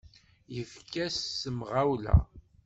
[0.53, 2.15] Yekfa s temɣawla.